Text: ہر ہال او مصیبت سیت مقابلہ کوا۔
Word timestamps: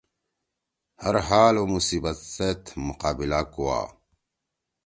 ہر 1.01 1.15
ہال 1.27 1.55
او 1.59 1.65
مصیبت 1.73 2.17
سیت 2.35 2.63
مقابلہ 2.87 3.41
کوا۔ 3.53 3.79